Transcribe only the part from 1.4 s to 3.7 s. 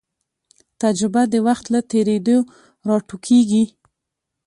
وخت له تېرېدو راټوکېږي.